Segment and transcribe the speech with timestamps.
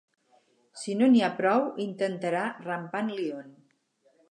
[0.83, 3.57] Si no n'hi ha prou, intentarà Rampant Lion.